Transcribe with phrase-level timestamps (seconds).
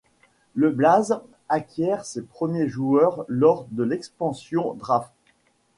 [0.55, 5.11] Le Blaze acquiert ses premiers joueurs lors de l'Expansion Draft.